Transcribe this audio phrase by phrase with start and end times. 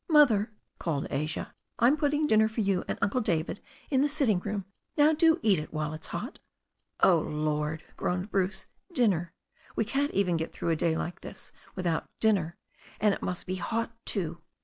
[0.09, 1.53] "Mother," called Asia.
[1.77, 3.61] "I'm putting dinner for you and Uncle David
[3.91, 4.65] in the sitting room.
[4.97, 6.39] Now do eat it while it's hot."
[7.03, 8.65] "Oh, Lord!" groaned Bruce.
[8.93, 9.31] "Dinner!
[9.75, 12.57] We can't even get through a day like this without dinner.
[12.99, 14.41] And it must be hot too."